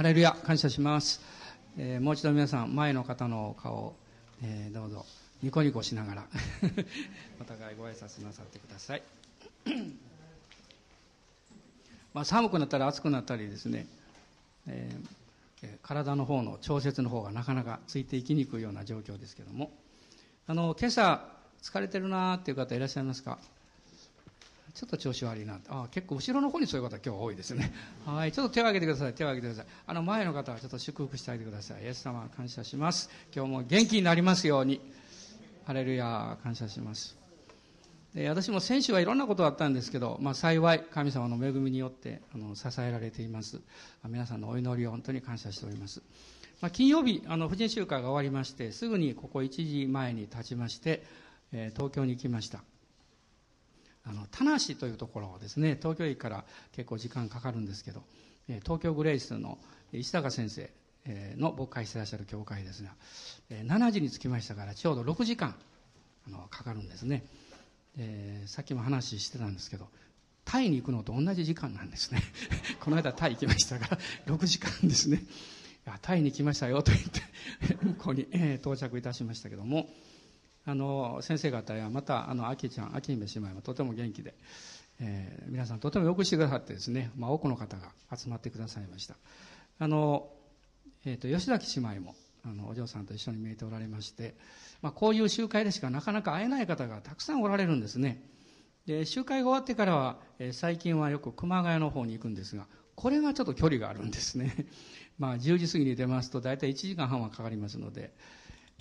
[0.00, 1.20] ハレルヤ感謝します、
[1.76, 3.94] えー、もう一度皆さん前の方の顔、
[4.42, 5.04] えー、どうぞ。
[5.42, 6.26] ニコニコしながら。
[7.38, 9.02] お互いご挨拶なさってください。
[12.14, 13.86] まあ寒くなったり暑くなったりですね、
[14.68, 19.70] えー、体の方の調節の方がなかなかついていきにくいような状況ですけども。
[20.46, 21.28] あの今朝
[21.60, 23.38] 疲れてるなーっていう方いらっしゃいますか？
[24.74, 25.60] ちょっと調子悪いな。
[25.68, 27.72] あ結構後ろの方にそういう方今日多いですね。
[28.06, 29.14] はいちょっと手を挙げてください。
[29.14, 29.72] 手を挙げてください。
[29.86, 31.82] あの前の方はちょっと祝福してあげてください。
[31.82, 33.10] イエス様感謝します。
[33.34, 34.80] 今日も元気になりますように。
[35.64, 37.16] ハレルヤ感謝します。
[38.14, 43.60] で私も先週はいろんなことがあったんですけど、まあ、幸い神様の恵みによってあの支えられています。
[44.08, 46.02] 皆さんのお祈りを本当に感謝しております、
[46.60, 51.04] まあ、金曜日あの婦人集会が終わりましてすぐにここ1時前に立ちまして、
[51.52, 52.64] えー、東京に行きました。
[54.04, 58.02] あの田無というところですね東京駅から結構時間かかるんですけど
[58.62, 59.58] 東京グレイスの
[59.92, 60.70] 石高先生
[61.36, 62.90] の牧会してらっしゃる教会ですが
[63.50, 65.54] 7時に着きましたからちょうど6時間
[66.26, 67.24] あのかかるんですね。
[67.96, 69.88] でさっきも話してたんですけど
[70.44, 72.22] タイに行くのと同じ時間なんですね。
[72.80, 73.96] この間タイ行きましたか
[74.26, 75.22] ら6時間ですね。
[76.02, 77.20] タイに来ましたよと言って
[77.84, 79.88] 向こうに、え到着いたしましたけども
[80.66, 84.34] あの先生方やまたあの秋ちゃん秋姫姉妹もとても元気で、
[85.00, 89.14] えー、皆さんとてもよくしてくださってですね、まあ、多くの方が集まってくださいました。
[89.78, 90.28] あの、
[91.06, 94.34] えーと、吉崎姉妹もあのお嬢さんと一緒に見えておられまして、
[94.82, 98.22] まあ、こういう集会でしかなかなか会えない方がたくさんおられるんですね。
[98.86, 104.66] で集会が終わってからは、えー、最近はよく熊谷の方に行くんですがこれがちょっと距離があるんですね。
[105.18, 108.12] まあ10時過ぎに出ますと大体1時間半はかかりますので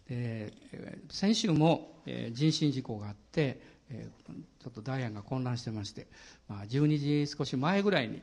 [0.09, 6.07] えー、先週も、えー、人身事故があって、えー、ちょっとダイヤが混乱してまして、
[6.47, 8.21] まあ、12時少し前ぐらいに、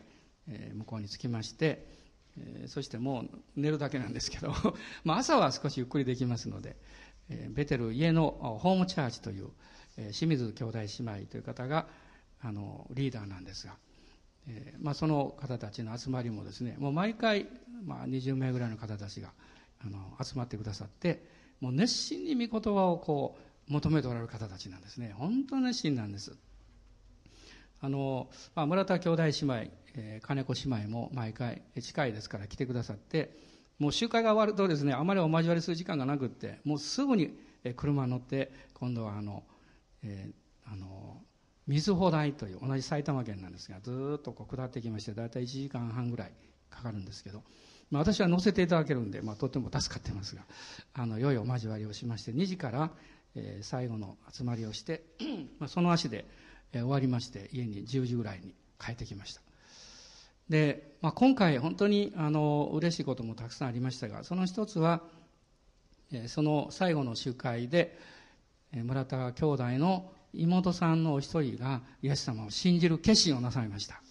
[0.48, 1.86] えー、向こうに着きまして、
[2.38, 4.52] えー、そしてもう寝るだけなんですけど
[5.04, 6.76] まあ朝は少しゆっくりできますので、
[7.28, 9.50] えー、ベテル家のホームチャーチという、
[9.96, 10.86] えー、清水兄弟姉
[11.20, 11.88] 妹という方が
[12.40, 13.76] あのリーダーなんですが、
[14.48, 17.46] えーまあ、その方たちの集まりもですねもう毎回、
[17.84, 19.32] まあ、20名ぐらいの方たちが
[19.84, 23.36] あの集まってくださってもう熱心に御言葉をこ
[23.68, 25.14] う求めておられる方たちなんですね。
[25.16, 26.36] 本当熱心なんです。
[27.80, 29.54] あの、まあ、村田兄弟姉妹、
[29.94, 33.36] えー、金子姉妹も毎回近いですから来てくださって
[33.78, 37.38] もう集会が終わるとですねあまりお交わりする時間がなくってもうすぐに
[37.76, 39.44] 車に乗って今度はあの、
[40.02, 41.20] えー、あの
[41.66, 46.32] 水穂台という同じ埼玉県なんですがずっとこう下ってきまして大体1時間半ぐらい
[46.70, 47.42] かかるんですけど
[47.90, 50.42] まあ、私は乗せていただけるんで、まあ、とても助かってますが
[50.94, 52.90] あの良いお交わりをしまして2時から、
[53.34, 55.02] えー、最後の集まりをして
[55.58, 56.24] まあその足で、
[56.72, 59.40] えー、終わりまして家に10時ぐらいに帰ってきました。
[60.48, 65.02] で、まあ、今回本当にあの嬉しいこともたくさんありましたがその一つは、
[66.12, 67.98] えー、その最後の集会で、
[68.72, 74.05] えー、村田兄弟の妹さんのお一人がイエス様を信じる決心をなさいました。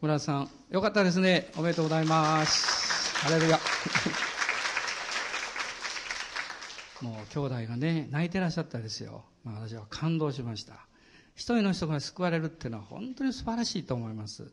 [0.00, 1.50] 村田さんよかったですね。
[1.56, 3.16] おめでとうございます。
[3.16, 3.58] ハレルヤ。
[7.02, 10.86] もう兄弟がね泣いてらっしゃったですよ、まあ、私は感動しました。
[11.34, 14.52] 一人の人が救われるっていうのは本当に素晴らしいと思います。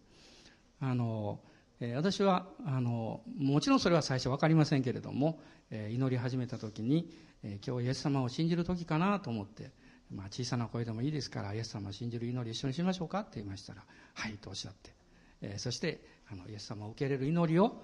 [0.80, 1.40] あの、
[1.80, 5.40] えー、私はあのもちろんそれは最初分かりませんけれども、
[5.70, 9.70] えー、祈り始めた時に、えー、今日イエス様を信じる時かなと思って、
[10.10, 13.86] まあ、小さな声でもいいですからイエス様を信じる祈り一緒にしましょうかって言いましたら
[14.16, 15.05] はいとおっしゃって、
[15.54, 16.02] え、そして
[16.32, 17.82] あのイエス様を受け入れる祈りを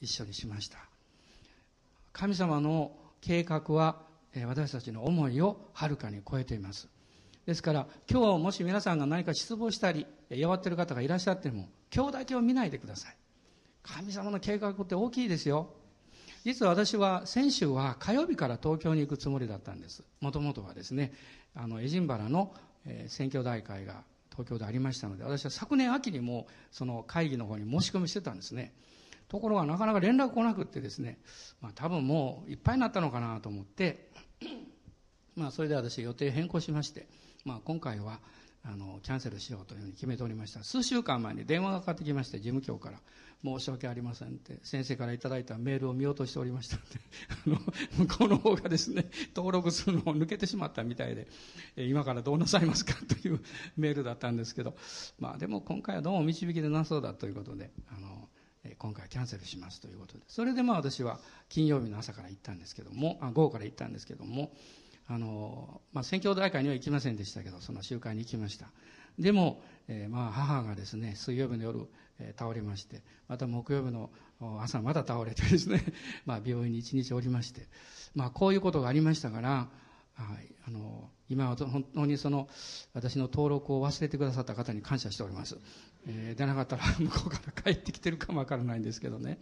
[0.00, 0.78] 一緒にしました。
[2.12, 6.88] 神様の計画はえ私たちの思いをはるかに超えています。
[7.46, 13.16] ですから今日もし皆さんが何か失望したり弱ってる方がいらっしゃっても今日だけを見ないでください。
[13.82, 15.74] 神様の計画って大きいですよ。
[16.44, 20.02] 実は私は先週は火曜日から東京に行くつもりだったんです。
[20.20, 21.12] もともとはですね
[21.54, 22.54] あのエジンバラの
[23.06, 24.02] 選挙大会が
[24.32, 28.74] 東京でありましたので私は昨年秋にもその会議の方に申し込みしてたんですね。
[29.28, 31.18] ところがなかなか連絡来なくってですね、
[31.62, 34.10] まあ、多分もういっぱいになったのかなと思って
[35.36, 37.06] まあそれで私予定変更しまして、
[37.46, 38.20] まあ、今回は
[38.62, 40.62] あのキャンセルしようというふうに決めておりました。
[40.62, 43.00] 数週間前に電話がかかってきまして事務局から。
[43.44, 46.76] 申し訳ありませんって先生からいただいたメールを見落としておりました
[47.46, 47.60] ので
[47.98, 51.28] あの向こうの方がですね登録するのを抜けてしまったみたいで
[51.76, 53.40] 今からどうなさいますかという
[53.76, 54.76] メールだったんですけど
[55.18, 58.28] まあでも今回はどうも導きでなそうだということであの
[58.78, 60.24] 今回キャンセルしますということで。
[60.28, 61.18] それでまあ私は
[61.48, 64.52] 金曜日の朝から行ったんですけどもあ午後から行ったんですけども
[65.08, 68.70] あの、まあ、選挙大会には行きませんでしたけどその集会に行きました。
[69.18, 71.88] でも、えー、まあ母がですね水曜日の夜
[72.22, 74.10] え倒れましてまた木曜日の
[74.60, 75.84] 朝また倒れてですね、
[76.26, 77.68] ま、病院に一日おりまして、
[78.14, 79.70] まあ、こういうことがありましたから、
[80.66, 82.48] あの今は本当にその
[82.92, 85.58] 私の登録を忘れてくださった方に感謝しております、
[86.06, 89.38] えー、でなかったら 向こうから帰ってきてるかもわからないんですけどね。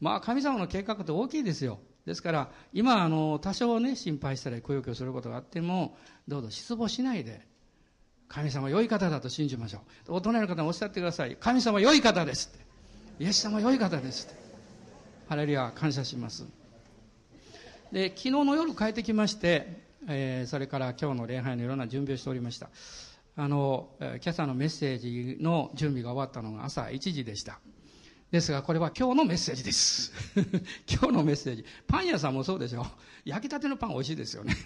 [0.00, 1.78] まあ神様の計画って大きいですよ。
[2.04, 7.46] ですから今あの多少ね心配したりくよくよすることがあってもどうぞ失望しないで
[8.32, 12.64] 神様良い方だと信じましょう大人の方もおっしゃってください神様良い方ですって
[13.24, 14.40] イエス様良い方ですって
[15.28, 16.46] ハレルヤ感謝します
[17.92, 22.70] で昨日の夜帰ってきまして、えー、それから今日の礼拝のいろんな準備をしておりました
[23.36, 27.60] あの今朝のメッセージの準備が終わったのが朝1時でした
[28.32, 30.10] ですが、これは今日のメッセージです。
[30.90, 31.66] 今日のメッセージ。
[31.86, 32.86] パン屋さんもそうでしょ。
[33.26, 34.56] 焼きたてのパン美味しいですよね。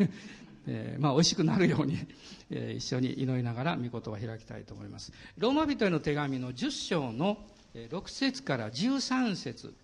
[0.67, 1.99] えー、まあ美味しくなるように、
[2.51, 5.13] えー、一緒に祈りながら御言葉を開きたいと思います。
[5.39, 7.39] ローマ人への手紙の10章の
[7.75, 9.75] 6節から13節、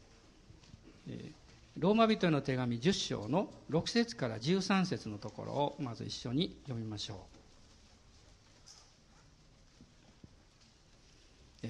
[1.09, 1.33] えー、
[1.79, 7.33] ローマ人への手紙10章の6節から13節のところをまず一緒に読みましょう。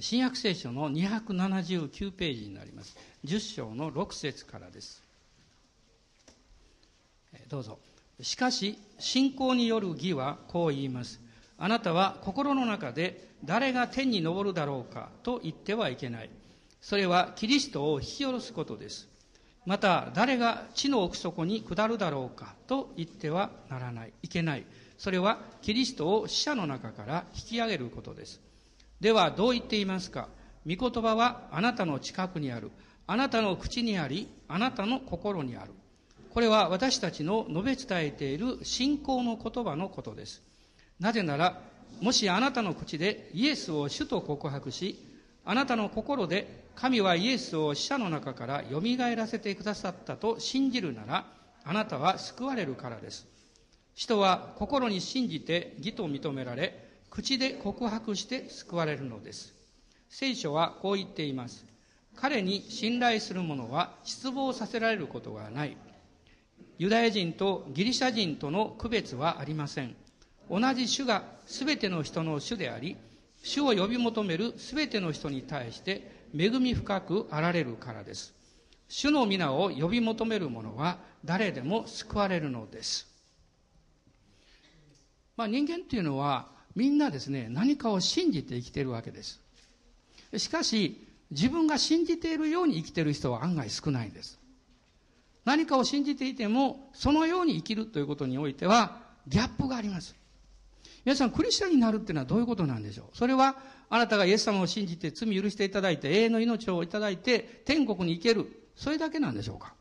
[0.00, 2.96] 新約聖書の279ページになります。
[3.26, 5.02] 10章の6節からです。
[7.48, 7.78] どうぞ。
[8.22, 11.20] しかし、信仰による義はこう言います。
[11.58, 16.30] あなたは心の中で誰が天に昇るだろうかと言ってはいけない。
[16.80, 19.08] それはキリストを引き下ろすことです。
[19.64, 24.12] また、誰が地の奥底に下るだろうかと言ってはならない。
[24.22, 24.66] いけない。
[24.98, 28.40] それはキリストを死者の中から引き上げることです。
[29.00, 30.28] ではどう言っていますか
[30.66, 32.70] 御言葉はあなたの近くにある。
[33.06, 35.72] あなたの口にあり、あなたの心にある。
[36.32, 40.42] これは私たちの述べ伝えている信仰の言葉のことです。
[40.98, 41.60] なぜなら、
[42.00, 45.04] もしあなたの口でイエスを主と告白し、
[45.44, 48.80] あなたの心で神はイエスを死者の中から蘇
[49.14, 51.26] らせてくださったと信じるなら、
[51.64, 53.26] あなたは救われるからです。
[53.94, 59.52] 人は心に信じて義と認められ、口で告白して救われるのです。
[60.08, 61.66] 聖書はこう言っています。
[62.16, 65.76] 彼に信頼する者は失望させられることがない。
[66.82, 69.94] ユダヤ人とギリシャ人との区別はありません。
[70.50, 72.96] 同じ主が全ての人の主であり、
[73.40, 78.34] 主を呼び求める全ての人に対して恵み深くあられるからです。
[78.88, 83.06] 主の皆を呼び求める者は誰でも救われるのです。
[85.36, 89.40] まあ人間っていうのはみんなですね、何かを信じて生きてるわけです。
[90.36, 94.41] しかし、自分が信じているように生きてる人は案外少ないんです。
[95.44, 100.14] 何かを信じていても、そのように生きるということにおいては、ギャップがあります。
[101.04, 103.16] 皆さん、クリスチャンになるっていうのはどういうことなんでしょう？
[103.16, 103.56] それは、
[103.90, 108.46] あなたがイエス様を信じて罪許していただいて、永遠の命をいただいて、天国に行ける。
[108.76, 109.74] それだけなんでしょうか？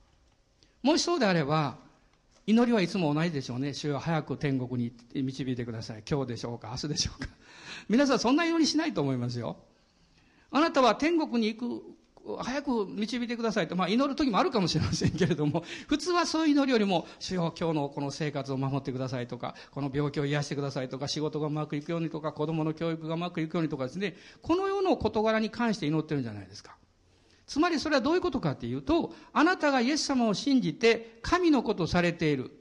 [0.82, 1.78] もしそうであれば、
[2.48, 3.74] 祈りはいつも同じでしょうね。
[3.76, 6.04] 主よ早く天国に導いてください。
[6.10, 6.70] 今日でしょうか？
[6.72, 7.30] 明日でしょうか？
[7.88, 9.58] 皆さんそんな祈りしないと思いますよ。
[10.50, 11.84] あなたは天国に行く、
[12.40, 26.76] 早く導いてくださいと、まあ祈る時もあるかもしれませんけれども、 普通はそういう祈りよりも、主よ今日のこの生活を守ってくださいとか、この病気を癒してくださいとか、仕事がうまくいくようにとか、子供の教育がうまくいくようにとかですね、この世の事柄に関して祈ってるんじゃないですか。
[27.48, 32.52] つまりそれはどういうことかっていうと、あなたがイエス様を信じて神のことされている。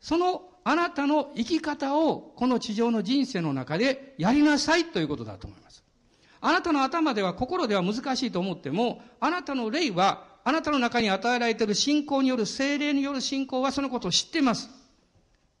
[0.00, 5.85] そのあなたの生き方をこの地上の人生の中でやりなさいということだと思います。
[6.40, 14.70] あなたの頭では心では難しいと思っても、あなたの霊はあなたの中に与えられている信仰による精霊による信仰はそのことを知っています。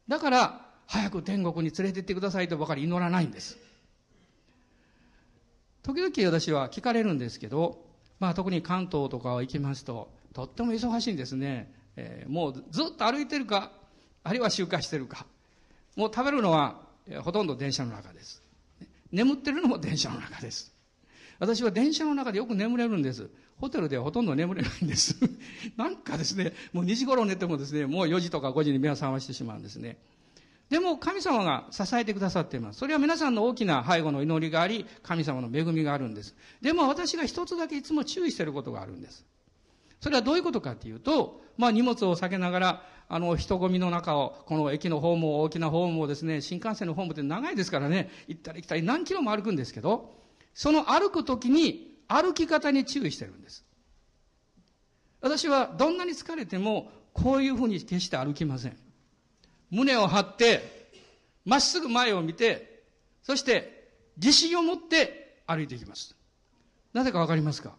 [0.06, 3.58] だから、早く天国に連れて行ってくださいとばかり祈らないんです。
[5.82, 7.84] 時々私は聞かれるんですけど、
[8.20, 11.72] まあ、特に関東とか行きますと、とっても忙しいんですね。
[11.96, 13.72] えー、もうずっと歩いてるか、
[14.22, 15.26] あるいは集会してるか。
[15.96, 18.45] もう食べるのは、えー、ほとんど電車の中です。
[19.12, 20.72] 眠ってるのも電車の中です。
[21.38, 23.30] 私は電車の中でよく眠れるんです。
[23.58, 25.16] ホテルではほとんど眠れないんです。
[25.76, 29.98] なんかですね、もう2時頃寝てもですね、もう4時とか5時に目を覚ましてしまうんですね。
[30.68, 32.80] でも神様が支えてくださっています。
[32.80, 36.34] それは皆さんの大きな背後の祈りがあり、神様の恵みがあるんです。
[36.60, 39.24] でも私が一つだけいつも注意していることがあるんです。
[40.00, 50.14] それはどういうことかっていうと、まあ荷物を避けながら、あの人混みの中を、この駅のホームを、大きなホームをですね、新幹線のホームって長いですからね、行ったり来たり何キロも歩くんですけど、
[50.54, 53.64] その歩くときに歩き方に注意してるんです。
[55.20, 58.76] 私はどんなに疲れても、こういうふうに決して歩きません。
[59.70, 60.90] 胸を張って、
[61.44, 62.82] まっすぐ前を見て、
[63.22, 66.14] そして自信を持って歩いていきます。
[66.92, 67.74] なぜかわかりますか？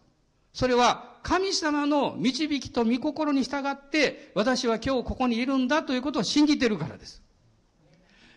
[0.52, 7.22] それは神様の導きと御心に従って私は今日ここにいるんだということを信じてるからです。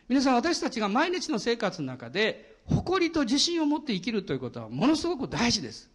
[0.10, 5.90] 皆さん私たちが毎日の生活の中で誇りと自信を持って生きるということはものすごく大事です。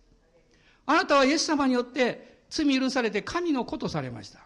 [0.86, 4.38] あなたはイエス様によって罪許されて神の子とされました。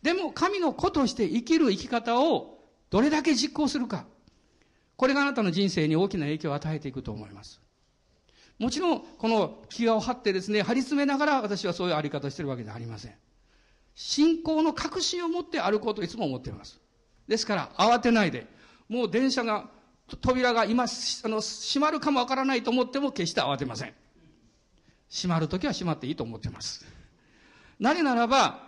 [0.00, 4.06] でも神の子として生きる生き方をどれだけ実行するか。
[4.96, 7.60] これがあなたの人生に大きな影響を与えていくと思います。
[8.58, 13.14] もちろん、この気を張ってですね、張り詰めながら私はそういうあり方をしてるわけではありません。
[13.94, 16.80] 信仰の確信を持って歩こうといつも思っています。
[17.28, 18.46] ですから、慌てないで、
[18.88, 19.68] もう電車が、
[20.22, 20.86] 扉が今、あ
[21.28, 23.94] の、閉まるかもわからないと思っても決して慌てません。
[25.10, 26.86] 閉まるときは閉まっていいと思っています。
[27.78, 28.66] なぜならば、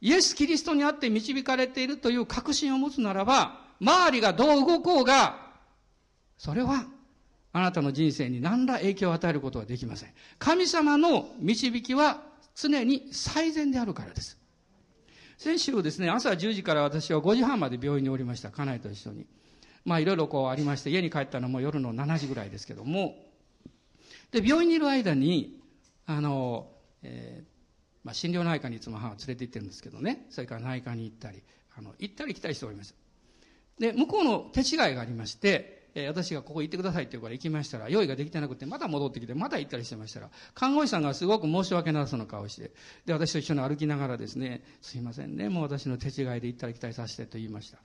[0.00, 5.50] イエス・キリストにあって導かれているという確信を持つならば、周りがどう動こうが、
[6.38, 6.86] それは
[7.52, 10.10] あなたの人生に何ら影響を与えることはできません。
[10.38, 12.22] 神様の導きは
[12.54, 14.38] 常に最善であるからです。
[15.36, 18.50] 先週ですね、朝10時から私は5時半まで病院におりました。
[18.50, 19.26] 家内と一緒に。
[19.84, 23.16] まあいろいろこうありまして、家に帰ったのも夜の7時ぐらいですけども、
[24.30, 25.58] で、病院にいる間に、
[26.06, 26.70] あの、
[27.02, 27.44] えー、
[28.04, 31.42] まあ診療内科にいつも母を連れて行ってるんですけどね、それから内科に行ったり、
[31.74, 32.94] あの、行ったり来たりしておりました。
[33.78, 42.72] で、向こうの手違いがありまして、えー、私がここ行ってくださいって言うから行きましたら、用意ができてなくて、また戻ってきて、また行ったりしてましたら、看護師さんがすごく申し訳なさそうな顔して、
[43.06, 47.78] で、私と一緒に歩きながらですね、すいませんね、もう私の手違いで行ったり来たりさせてと言いました。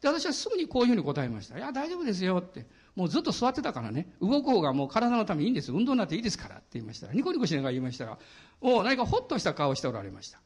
[0.00, 1.58] で、私はすぐにこういうふうに答えました。
[1.58, 2.66] いや、大丈夫ですよって。
[2.96, 5.72] もうずっと座ってたからね、動こうがもう体のためにいいんです。
[5.72, 8.18] 運動になっていいですからって言いましたら、ニコニコしながら言いましたら、
[8.60, 10.40] もう何かほっとした顔をしておられました。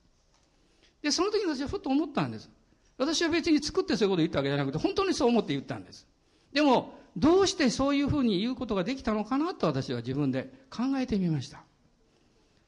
[1.02, 2.50] で、その時に私はふっと思ったんです。
[2.98, 6.06] 私は別に作ってそういうことを言ったわけじゃなくて、本当にそう思って言ったんです。
[6.54, 11.62] でも、どうしてそういうふうに言うことができたのかなと私は自分で考えてみました。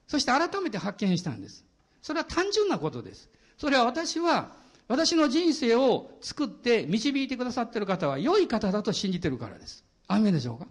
[0.06, 1.64] そして改めて発見したんです。
[2.02, 3.30] それは単純なことです。
[3.56, 4.52] それは私は、
[4.88, 9.84] 私の人生を作って導いてくださっている方は良い方だと信じてるからです。
[10.06, 10.66] アメでしょうか？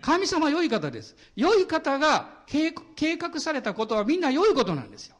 [0.00, 1.14] 神様は良い方です。
[1.36, 5.16] 良い方が計画されたことはみんな良いことなんですよ。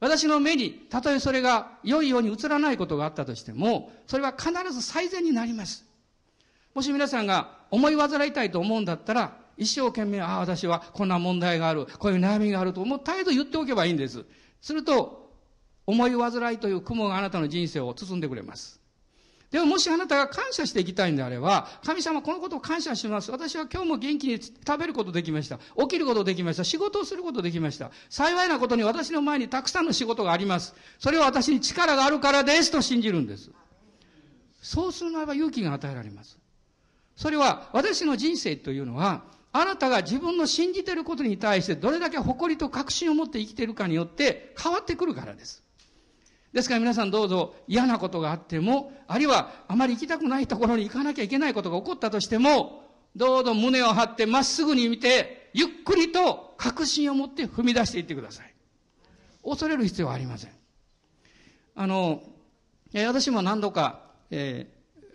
[0.00, 5.84] 私の目に、たとえそれが良いように映らないことがあったとしても、それは必ず最善になります。
[6.76, 14.26] もし皆さんが思い煩いたいと思うんだったら、一生懸命、ああ、私はこんな問題がある、こういう悩みがあると思う態度言っておけばいいんです。
[14.60, 15.32] すると、
[15.86, 18.78] 思い煩いという雲があなたの人生を包んでくれます。
[19.50, 23.30] でももしあなたが感謝していきたいんであれば、神様このことを感謝します。
[23.30, 25.58] 私は今日も元気に食べることできました。
[25.78, 26.64] 起きることできました。
[26.64, 27.90] 仕事をすることできました。
[28.10, 30.74] 幸いなことに私の前にたくさんの仕事があります。
[30.98, 33.50] それは私に力があるからですと信じるんです。
[34.60, 36.38] そうするならば勇気が与えられます。
[37.16, 45.62] それは私の人生というのは、あなたが自分の信じていることに対してどれだけ誇りと確信を持って生きているかによって変わってくるからです。
[46.52, 52.82] ですから皆さんどうぞ嫌なことがあっても、あるいはあまり行きたくないところに行かなきゃいけないことが起こったとしても、
[53.14, 58.54] どうぞ胸を張ってまっすぐに見て、ゆっくりと確信を持って踏み出していってください。
[59.42, 60.50] 恐れる必要はありません。
[61.74, 62.22] あの、
[62.92, 64.66] 私も何度か、え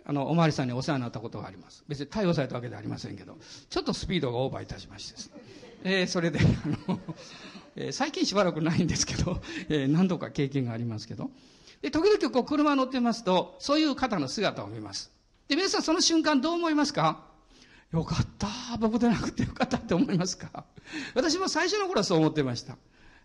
[0.04, 1.84] あの、おまわりさんにお世話になったことがあります。
[1.88, 3.38] 別に逮捕されたわけではありませんけど、
[3.70, 5.42] ちょっとスピードがオーバーいたしましてですね。
[5.84, 7.00] えー、それで、あの、
[7.76, 11.30] えー、最近しばらくないんですけど、えー、何度か経験がありますけど、
[11.80, 15.10] で、時々こう車乗ってますと、そういう方の姿を見ます。
[15.48, 17.24] で、皆さんその瞬間どう思いますか？
[17.92, 18.48] よかった。
[18.78, 20.64] 僕でなくてよかったって思いますか？
[21.14, 22.76] 私も最初の頃はそう思ってました。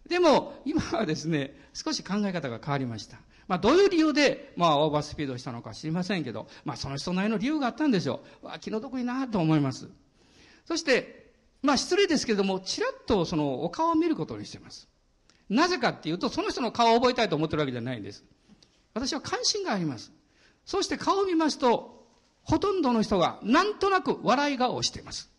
[0.08, 3.18] でも、今はですね、少し考え方が変わりました。
[3.48, 8.48] まあ、どういう理由で、まあ、オーバースピードしたのか知りませんけど、まあ、その人なりの理由があったんでしょう。
[8.48, 9.90] わ気の毒になと思います。
[10.66, 14.88] そして、まあ、失礼ですけれども、ちらっとそのお顔を見ることにしています。
[15.50, 18.24] なぜかっていうと、その人の顔を覚えたいと思ってるわけじゃないんです。
[18.94, 20.12] 私は関心があります。
[20.66, 22.06] そして顔を見ますと、
[22.44, 25.30] ほとんどの人がなんとなく笑い顔をしています。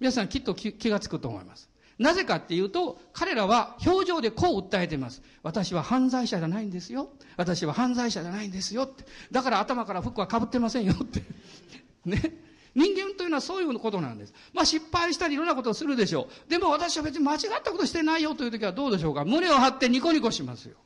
[0.00, 1.69] 皆さんきっと気がつくと思います。
[2.00, 5.20] なぜかっていうと、彼らは表情でこう訴えています。
[5.42, 7.10] 私は犯罪者じゃないんですよ。
[7.36, 9.04] 私は犯罪者じゃないんですよって。
[9.30, 11.22] だから頭から服は被ってませんよって。
[12.06, 12.38] ね。
[12.74, 14.32] 人間というのはそういうことなんです。
[14.54, 16.50] まあ失敗したりいろんなことをするでしょう。
[16.50, 19.26] でも私は別に間違ったことしてないよという時はどうでしょうか。
[19.26, 20.78] 胸を張ってニコニコしますよ。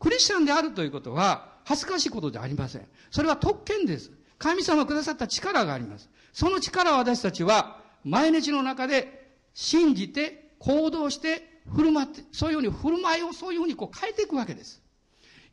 [0.00, 2.86] クリスチャンであるということは恥ずかしいことではありません。
[3.10, 4.10] それは特権です。
[4.38, 6.08] 神様くださった力があります。
[6.32, 9.21] その力を私たちは毎日の中で
[9.54, 14.82] 信じて、行動して、振る舞って、そういうふうに振る舞いをそういうふうにこう変えていくわけです。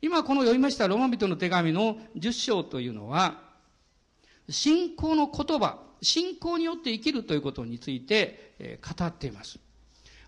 [0.02, 3.42] 今この読みましたロマ人の手紙の10章というのは、
[4.48, 9.58] 信仰の言葉、信仰によって生きるということについて、え語っています。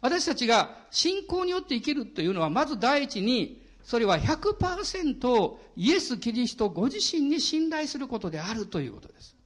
[0.01, 9.37] 私たちが信仰によって生きるというのは、まず第一に、それは100%イエス・キリストご自身に信頼することであるということです。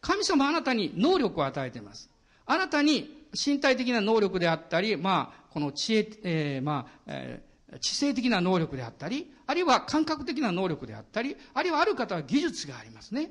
[0.00, 2.10] 神様あなたに能力を与えています。
[2.46, 13.30] あなたに身体的な能力であったり、まあ、この知恵、えー、まあ、えー、知性的な能力であったり、あるいは感覚的な能力であったり、あるいはある方は技術がありますね。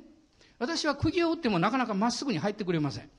[0.58, 3.10] 私は釘を打ってもなかなかまっすぐに入ってくれません。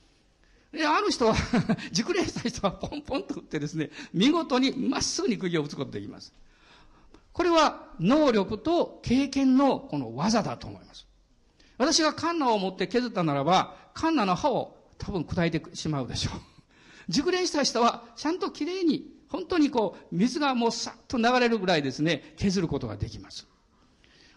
[0.72, 1.34] で、ある人は
[1.90, 6.32] 熟練した人はポンポンと打ってですね、見事にまっすぐに釘を打つことできます。
[7.32, 11.06] これは能力と経験のこの技だと思います。
[11.78, 16.50] 私がカンナを持って削ったならば、カンナの刃を多分砕いてしまうでしょう。
[17.11, 23.47] 熟練した人は、ちゃんときれいに、本当にこう、水がもうさっと流れるぐらいですね、削ることができます。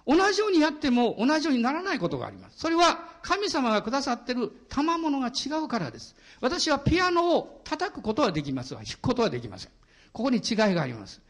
[0.06, 2.58] 同じようにやっても同じようにならないことがあります。
[2.58, 6.16] それは神様がくださってる賜物が違うからです。
[6.42, 9.72] 私はピアノを叩くことはできますが、弾くことはできません。
[10.12, 11.22] ここに違いがあります。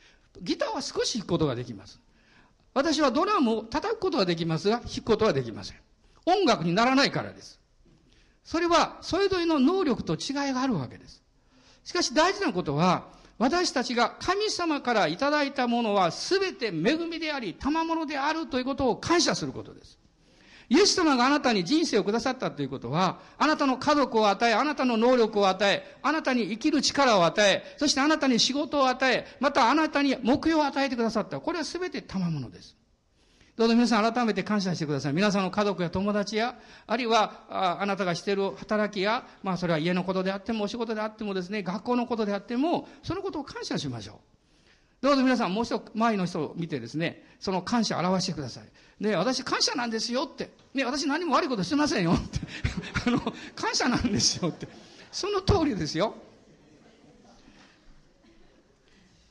[0.42, 2.00] ギターは少し弾くことができます。
[2.74, 5.78] 私はドラムを叩くことはできますが、弾くことはできません。
[6.26, 7.60] 音楽にならないからです。
[8.44, 11.23] それは、それぞれの能力と違いがあるわけです。
[11.84, 13.06] しかし大事なことは、
[13.38, 16.72] 私たちが神様からいただいたものは全て恵
[17.08, 19.98] みであり、賜物であるということを感謝することです。
[20.70, 31.40] イエス様があなたに人生をくださったということは、あなたの家族を与え、あなたの能力を与え、あなたに生きる力を与え、そしてあなたに仕事を与え、またあなたに目標を与えてくださった。
[31.40, 32.78] これは全て賜物です。
[33.56, 35.14] どうぞ皆さん改めて感謝してください。
[35.14, 36.56] 皆さんの家族や友達や、
[36.88, 44.16] あるいはああなたがしている働きや、まあそれは家のことであっても、お仕事であってもですね、学校のことであっても、そのことを感謝しましょう。
[45.04, 48.64] どうぞ皆さんもう一度前の人を見てですね、その感謝を表してください。
[49.04, 50.50] ね、私感謝なんですよって。
[50.74, 52.40] ね、私何も悪いことしてませんよって。
[53.06, 53.20] あの、
[53.54, 54.68] 感謝なんですよって。
[55.12, 56.16] その通りですよ。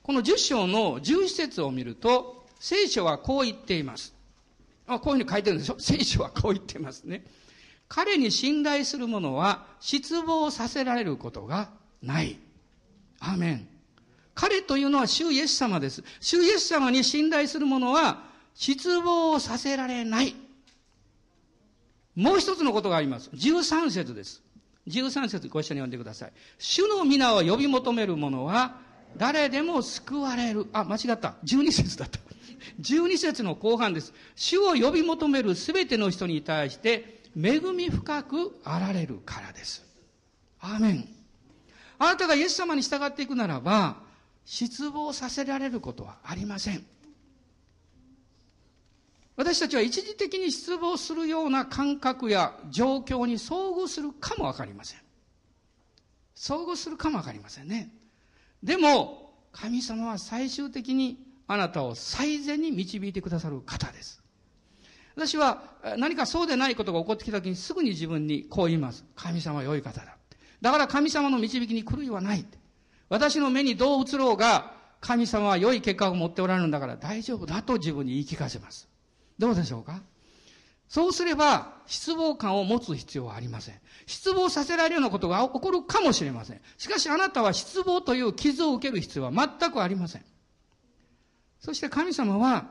[0.05, 4.15] この10章の11節を見ると、聖書はこう言っています。
[4.87, 5.75] あこういうふうに書いてるんでしょ？
[5.81, 7.25] 聖書はこう言ってますね。
[7.89, 11.71] 彼に信頼する者は失望させられることが
[12.01, 12.39] ない。
[13.19, 13.69] アーメン。
[14.37, 16.05] 彼というのは主イエス様です。
[16.21, 18.23] 主イエス様に信頼する者は
[18.55, 20.37] 失望させられない。
[22.15, 23.29] もう一つのことがあります。
[23.31, 24.41] 13節です。
[24.87, 26.33] 13節ご一緒に読んでください。
[26.59, 28.77] 主の皆を呼び求める者は
[29.17, 30.69] 誰でも救われる。
[30.73, 31.35] あ、間違った。
[31.45, 32.21] 12節だった。
[32.81, 34.13] 12節の後半です。
[34.35, 39.85] 主を呼び求めるすべての人に対して、恵み深くあられるからです。
[40.61, 41.09] アーメン。
[41.99, 43.97] あなたがイエス様に従っていくならば、
[44.45, 46.85] 失望させられることはありません。
[49.37, 55.01] 私たちは一時的に失望するような感覚や状況に遭遇するかもわかりません。
[56.37, 57.93] 遭遇するかもわかりませんね。
[58.63, 64.23] でも、神様は最終的にあなたを最善に導いてくださる方です。
[65.15, 65.63] 私は
[65.99, 69.05] 何かそうでないことが起こってきた時にすぐに自分にこう言います。
[69.15, 70.17] 神様は良い方だ。
[70.61, 72.47] だから神様の導きに狂いはない。
[73.09, 78.89] 私の目にどう映ろうが、神様は良い結果を持っておられるんだから大丈夫だと自分に言い聞かせます。
[79.39, 80.01] どうでしょうか？
[80.89, 83.75] そうすれば、失望感を持つ必要はありません。
[84.07, 86.61] 失望させられるようなことが起こるかもしれません。
[86.79, 90.25] しかしあなたは失望という傷を受ける必要は全くありません。
[91.63, 92.67] そして神様は、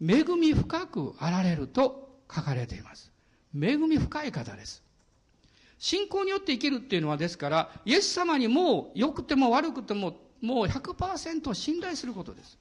[0.00, 3.12] 恵み深くあられると書かれています。
[3.54, 4.82] 恵み深い方です。
[5.78, 12.58] 信仰によって生きるっていうのはですから、イエス様にもう良くても悪くても、もう100%信頼することです。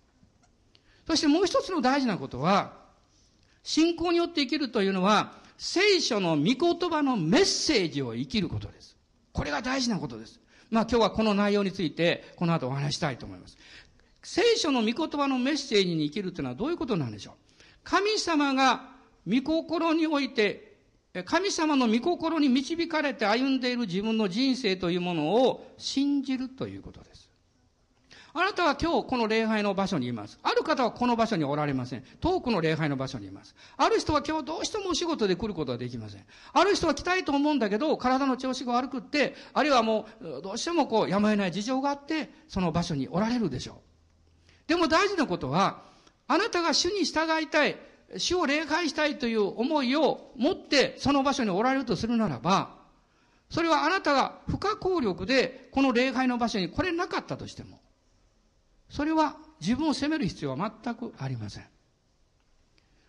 [1.08, 2.74] そしてもう一つの大事なことは、
[3.64, 8.98] 信仰によって生きるというのは、聖書の御言葉のメッセージを生きることです。
[9.32, 10.42] これが大事なことです。
[10.70, 13.58] まあ今日はこの内容について、この後お話したいと思います。
[14.24, 17.34] 聖書の御言葉のメッセージに生きるというのはどういうことなんでしょう？
[17.84, 18.90] 神様が
[19.28, 20.78] 御心において、
[21.26, 27.30] 神様の御心に導かれて歩んでいる自分の人生というものを信じるということです。
[28.36, 30.40] あなたは今日この礼拝の場所にいます。
[30.42, 32.04] ある方はこの場所におられません。
[32.20, 33.54] 遠くの礼拝の場所にいます。
[33.78, 36.26] ある人は今日どうしてもお仕事で来ることはできません。
[36.52, 43.93] ある人は来たいと思うんだけど、体の調子が悪くって、あるいはもうどうしてもこうやむを得ない事情があって、その場所におられるでしょう。
[44.68, 45.82] でも大事なことは、
[46.28, 47.78] あなたが主に従いたい、
[48.18, 52.76] 主を礼拝したいという思いを持ってその場所におられるとするならば、
[53.50, 57.80] それはあなたが不可抗力でこの礼拝の場所に来れなかったとしても、
[58.90, 61.66] それは自分を責める必要は全くありません。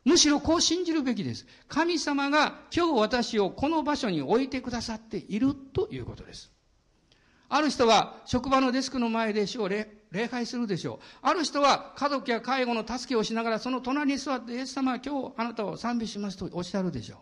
[0.05, 1.47] むしろこう信じるべきです。
[1.69, 6.51] 神様が今日私をこの場所に置いてくださっているということです。
[7.49, 10.98] ある人は職場のデスクの前で主を礼礼拝するでしょう。
[11.22, 17.18] ある人は家族や介護の助けをしながらその隣に座ってイエス様は今日あなたを賛美しますとおっしゃるでしょう。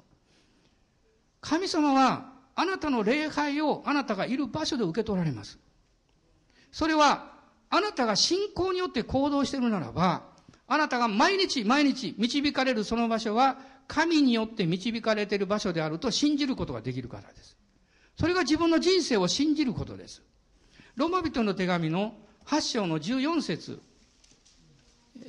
[1.41, 5.59] 神様はあなたの礼拝をあなたがいる場所で受け取られます。
[6.71, 7.33] それは
[7.71, 10.25] あなたが信仰によって行動しているならば、
[10.69, 13.57] あなたが毎日毎日導かれるその場所は、
[13.89, 17.57] 神によって導かれている場所であると信じることができるからです。
[18.19, 20.23] それが自分の人生を信じることです。
[20.97, 22.15] ローマ人の手紙の
[22.47, 23.81] 8章の14節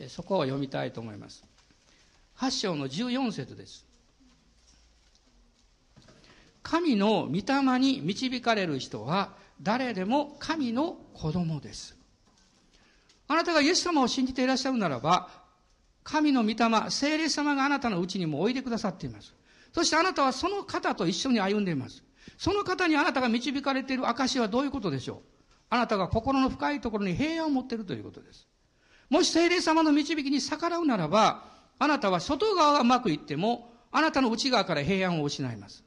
[0.07, 1.43] そこを読みたいと思います。
[2.37, 3.85] 8章の14節です。
[6.63, 11.95] 神の御霊に導かれる人は誰でも神の子供です。
[13.27, 15.29] あなたがイエス様を信じていらっしゃるならば、
[16.03, 16.55] 神の御霊、
[16.89, 19.33] 聖霊様があなたのうちにもおいでくださっています。
[19.73, 22.03] そしてあなたはその方と一緒に歩んでいます。
[22.37, 25.32] その方にあなたが導かれている証はどういうことでしょう？
[25.73, 28.47] あなたが心の深いところに平安を持っているということです。
[29.09, 31.45] もし聖霊様の導きに逆らうならば、
[31.79, 35.83] あなたは外側がうまくいっても、あなたの内側から平安を失います。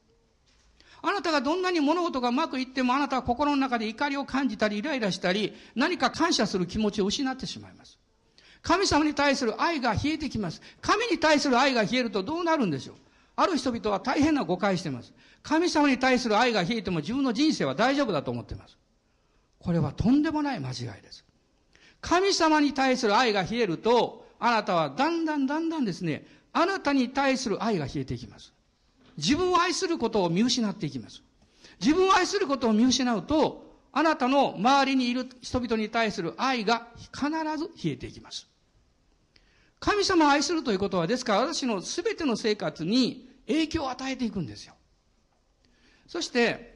[1.02, 7.96] あなたがどんなに物事がうまくいってもあなたは心の中で怒りを感じたりイライラしたり何か感謝する気持ちを失ってしまいます。
[8.62, 10.60] 神様に対する愛が冷えてきます。
[10.80, 12.96] 神に対する愛が冷えるとどうなるんでしょう
[13.36, 15.12] ある人々は大変な誤解してます。
[15.44, 18.76] 神様に対する愛が冷えても自分の人生は大丈夫だと思ってます。
[19.58, 21.24] これはとんでもない間違いです。
[22.00, 28.52] 神様に対する愛が冷えると、あなたはだんだんだんだんですね、あなたに対する愛が冷えていきます。
[29.16, 31.22] 自分を愛することを見失っていきます。
[31.80, 38.46] 自分を愛することを見失うと、あなたの周りにいる人々に対する愛が必ず冷えていきます。
[39.80, 44.74] 神様を愛するということは、ですから私の全ての生活に影響を与えていくんですよ。
[46.06, 46.75] そして、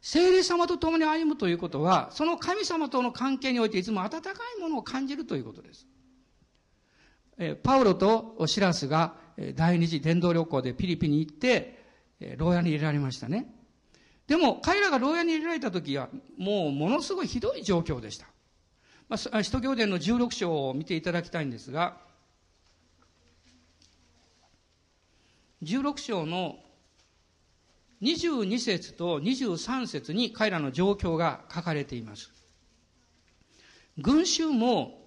[0.00, 5.86] 聖霊様と共に歩むということは、その神様との関係においていつも温かいものを感じるということです。
[7.38, 9.14] えパウロとシラスが
[9.54, 11.78] 第二次伝道旅行でピリピに行って、
[12.36, 13.52] 牢屋に入れられましたね。
[14.26, 18.26] でも、彼らが牢屋に入れられた時は、もうものすごいひどい状況でした。
[19.08, 21.96] まあ、使徒行伝の16章を見ていただきたいんですが、
[25.62, 26.56] 16章の
[28.02, 32.30] 22節と23節に彼らの状況が書かれています。
[33.98, 34.98] 群衆も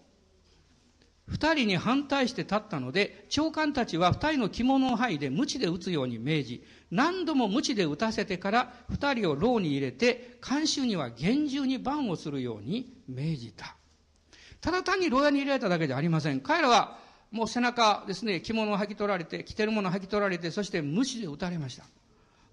[1.28, 13.78] 二人に反対して立ったので、長官たちは二人の着物を剥いで鞭で打つように命じ、何度も鞭で打たせてから二人を牢に入れて、監修には厳重に番をするように命じた。
[14.60, 16.42] ただ単に牢屋に入れられただけではありません。
[16.42, 17.00] 彼らは
[17.32, 21.86] もう背中ですね、着物を履き取られて、着てるものを履き取られて、そして鞭で打たれました。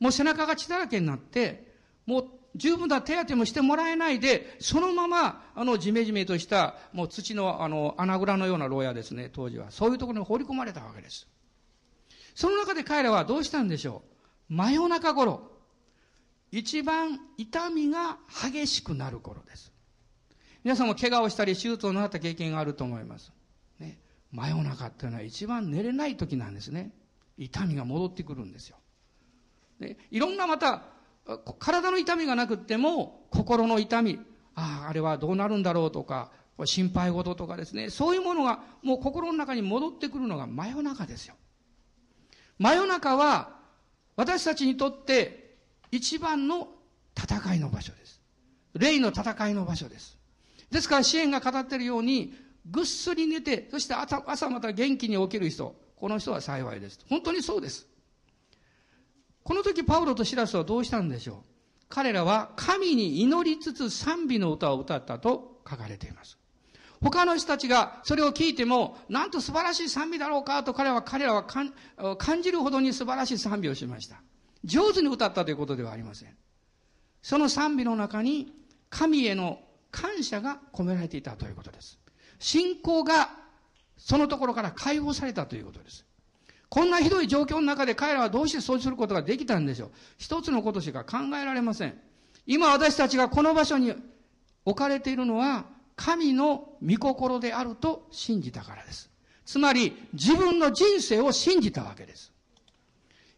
[0.01, 1.73] もう背中が血だらけになって、
[2.07, 9.71] もう十分な手当てもしてもらえないで、そのまま、あの、じめじめとした、もう土の、あの、穴蔵のような牢屋ですね、当時は。
[9.71, 11.29] そういうところに放り込まれたわけです。
[12.35, 14.03] その中で彼らはどうしたんでしょ
[14.51, 14.55] う？
[14.55, 15.51] 真夜中頃、
[16.51, 19.73] 一番痛みが激しくなる頃です。
[20.65, 23.33] 皆さんも怪我をしたり手術をなった経験があると思います。
[23.79, 23.99] ね。
[24.33, 26.93] 真夜中っていうのは一番寝れない時なんですね。
[27.37, 28.77] 痛みが戻ってくるんですよ。
[29.81, 30.83] でいろんなまた
[31.59, 34.19] 体の痛みがなくっても心の痛み
[34.55, 36.31] あああれはどうなるんだろうとか
[36.65, 41.35] 心配事とかですねそういうものがもう心の中に戻ってくるのが真夜中ですよ。
[42.59, 43.57] 真夜中は
[44.17, 45.57] 私たちにとって
[45.93, 46.69] 一番の
[47.17, 48.21] 戦いの場所です。
[48.75, 50.19] 霊の戦いの場所です。
[50.71, 52.35] ですから支援が語ってるように
[52.67, 56.99] ぐっすり寝てそして朝また元気に起きる人この人は幸いです。
[57.09, 57.87] 本当にそうです。
[59.49, 61.37] この時パウロとシラスはどうしたんでしょう？
[61.89, 66.37] 彼らは神に祈りつつ賛美の歌を歌ったと書かれています。
[67.01, 71.73] 他の人たちがそれを聞いても、なんと素晴らしい賛美だろうかと彼は、彼らは感
[72.43, 74.21] じるほどに素晴らしい賛美をしました。
[74.65, 76.37] 上手に歌ったということではありません。
[77.23, 78.53] その賛美の中に
[78.91, 81.99] 神への感謝が込められていたということです。
[82.39, 83.31] 信仰が
[83.97, 86.05] そのところから解放されたということです。
[86.69, 89.91] こんなひどい状況の中で彼らはどうしてそうすることができたんでしょう？
[90.19, 91.99] 一つのことしか考えられません。
[92.47, 93.95] 今私たちがこの場所に
[94.65, 99.11] 置かれているのは神の御心であると信じたからです。
[99.45, 102.33] つまり自分の人生を信じたわけです。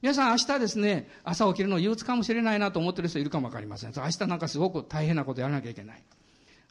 [0.03, 3.93] 皆さん明日ですね、朝起きるの憂鬱かもしれないなと思ってる人いるかもわかりません。
[3.95, 6.03] 明日なんかすごく大変なことやらなきゃいけない。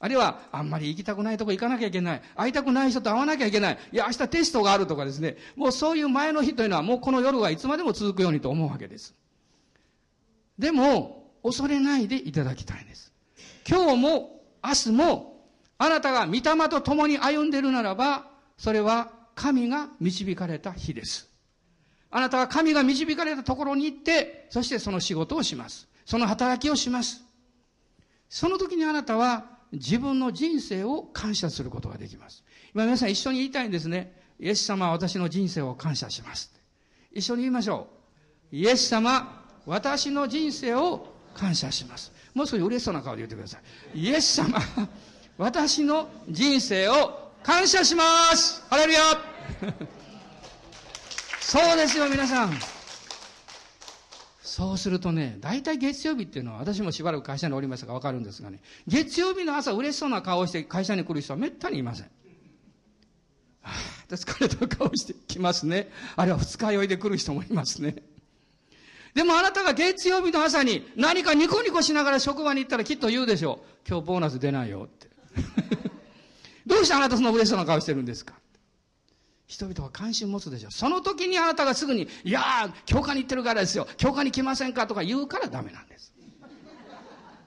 [0.01, 2.21] あるいは、あんまり行きたくないとこ行かなきゃいけない。
[2.35, 3.77] 会いたくない人と会わなきゃいけない。
[3.91, 5.35] いや、明日テストがあるとかですね。
[5.57, 9.13] もうそういう前の日というのは、もうこの夜はいつまでも続くようにと思うわけです。
[10.57, 13.11] でも、恐れないでいただきたいんです。
[13.67, 15.45] 今日も、明日も、
[15.77, 21.29] あなたが御霊と共に歩んでいるならば、それは神が導かれた日です。
[22.11, 25.87] あなたは神が導かれたところに行って、そしてその仕事をします。
[26.05, 27.21] その働きをします。
[28.29, 32.43] その時にあなたは自分の人生を感謝することができます。
[32.73, 34.13] 今皆さん一緒に言いたいんですね。
[34.39, 36.51] イエス様は私の人生を感謝します。
[37.11, 37.87] 一緒に言いましょ
[38.51, 38.55] う。
[38.55, 42.11] イエス様、私の人生を感謝します。
[42.33, 43.57] もう少し嬉しそうな顔で言ってくださ
[43.93, 43.99] い。
[43.99, 44.59] イエス様、
[45.37, 48.03] 私の人生を感謝しま
[48.35, 48.99] すハレルヤ
[51.39, 52.78] そうですよ、皆さん。
[54.51, 62.07] そうするとね、大体月曜日っていうのは、私もしばらく会社におりましたがわかるんですがね、月曜日の朝嬉しそうな顔をして会社に来る人はめったにいません。
[63.61, 65.91] はぁ、疲れた顔してきますね。
[66.15, 67.97] あるいは二日酔いで来る人もいますね。
[69.13, 73.87] でもあなたが月曜日の朝に何かニコニコしながら職場に行ったらきっと言うでしょう。
[73.87, 75.09] 今日ボーナス出ないよって。
[76.65, 78.33] どうしてあなたその嬉しそうな顔してるんですか？
[79.49, 80.69] 人々は関心持つでしょ。
[80.69, 83.87] その時にあなたがすぐに、いやー、教会に行ってるからですよ。
[83.97, 86.13] 教会に来ませんかとか言うからダメなんです。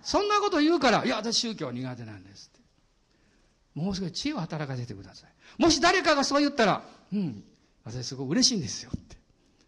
[0.03, 3.81] そんなこと言うから、いや、私宗教苦手なんですって。
[3.81, 5.63] もう少し知恵を働かせてください。
[5.63, 7.45] もし誰かがそう言ったら、うん、
[7.85, 9.17] 私すごく嬉しいんですよって。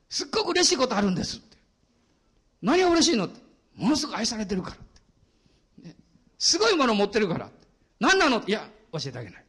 [0.09, 1.57] すっごく嬉しいことあるんですって。
[2.63, 3.39] 何が嬉しいのって。
[3.77, 4.79] ものすごく愛されてるからっ
[5.83, 5.89] て。
[5.89, 5.97] ね、
[6.37, 7.69] すごいもの持ってるからって。
[8.01, 9.45] 何なのいや、教えてあげない。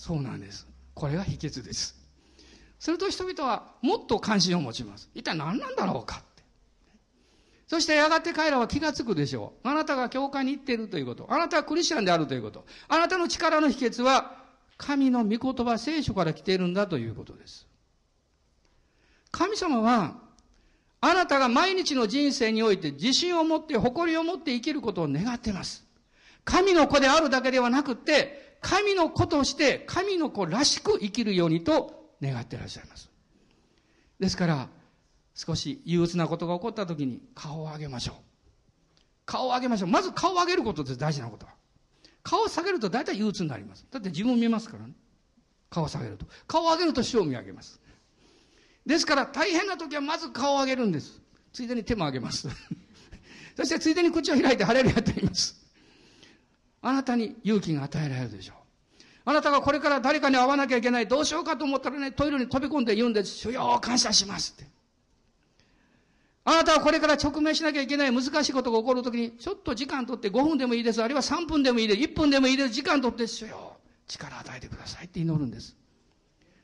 [0.00, 0.66] そうなんです。
[0.94, 1.94] これが秘訣です。
[2.78, 5.10] すると人々はもっと関心を持ちます。
[5.14, 6.42] 一体何なんだろうかって。
[7.68, 9.68] そしてやがて彼らは気がつくでしょう。
[9.68, 11.26] あなたが教会に行っているということ。
[11.28, 12.64] あなたはクリスチャンであるということ。
[12.88, 14.38] あなたの力の秘訣は、
[14.78, 17.66] 神の御言葉聖書から来ているんだということです。
[19.30, 20.16] 神様は、
[21.02, 25.84] あなたが毎日の人生において自信を持って誇りを持って生きることを願っています。
[26.46, 33.10] 神の子であるだけではなくて、神の子として神の子らしく生きるようにと願っていらっしゃいます。
[34.18, 34.68] ですから、
[35.34, 38.14] 少し憂鬱なことが起こった時に顔を上げましょう。
[39.24, 39.88] 顔を上げましょう。
[39.88, 41.52] まず顔を上げることです、大事なことは。
[42.22, 43.86] 顔を下げると大体憂鬱になります。
[43.90, 44.92] だって自分見ますからね。
[45.70, 46.26] 顔を下げると。
[46.46, 47.80] 顔を上げると死を見上げます。
[48.84, 51.20] ですから大変な時はまず顔を上げるんです。
[51.52, 52.48] ついでに手も上げます。
[53.56, 55.59] そしてついでに口を開いて晴れるやっています。
[56.82, 58.56] あなたに勇気が与えられるでしょう。
[59.24, 61.06] あなたがこれから誰かに会わなきゃいけない。
[61.06, 63.36] どうしようかと思ったらね、トイレに飛び込んで言うんです。
[63.36, 64.70] 主よ、感謝しますって。
[66.44, 71.02] あなたはこれから直面しなきゃいけない難しいことが起こるときに、ちょっと時間とって5分でもいいです。
[71.02, 72.00] あるいは3分でもいいです。
[72.00, 72.70] 1分でもいいです。
[72.70, 73.76] 時間とって主よ、
[74.08, 75.76] 力与えてくださいって祈るんです。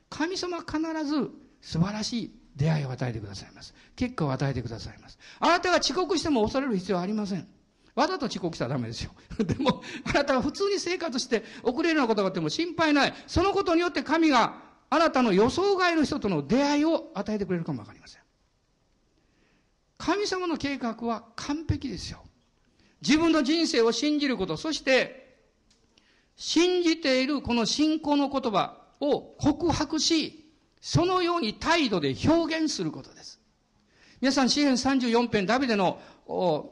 [0.09, 1.29] 神様必ず
[1.61, 3.75] 素晴らしい出会いを与えてくださいます。
[3.95, 5.19] 結果を与えてくださいます。
[5.39, 7.47] あなたが遅刻しても恐れる必要はありません。
[7.97, 9.11] わざと遅刻したらダメですよ。
[9.43, 13.13] でも、あなたが普通に生活して遅れるようなことがあっても心配ない。
[13.25, 18.21] そのことによって神があなたの予想外の人との出会いを与えてくれるかもわかりません。
[19.97, 22.23] 神様の計画は完璧ですよ。
[23.01, 25.39] 自分の人生を信じること、そして、
[26.35, 33.41] 信じているこの信仰の言葉を告白し、そのように態度で表現することです。
[34.21, 35.99] 皆さん、詩篇34編、ダビデの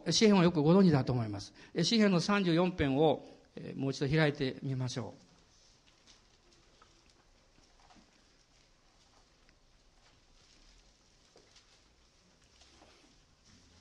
[0.09, 1.53] 詩篇をよくご存知だと思います。
[1.83, 3.25] 詩篇の34編を
[3.75, 5.25] もう一度開いてみましょう。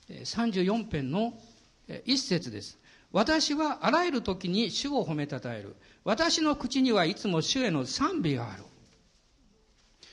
[0.09, 1.33] 34編の
[2.05, 2.79] 一節です。
[3.11, 5.75] 私はあらゆる時に主を褒めたたえる。
[6.03, 8.63] 私の口にはいつも主への賛美がある。